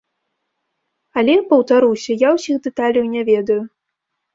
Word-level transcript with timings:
Але, 1.23 1.35
паўтаруся, 1.53 2.19
я 2.27 2.35
ўсіх 2.41 2.55
дэталяў 2.67 3.05
не 3.17 3.21
ведаю. 3.33 3.61